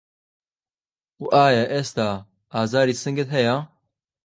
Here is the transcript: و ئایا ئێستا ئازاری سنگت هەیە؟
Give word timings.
و 1.21 1.25
ئایا 1.35 1.63
ئێستا 1.73 2.07
ئازاری 2.53 2.99
سنگت 3.03 3.29
هەیە؟ 3.35 3.57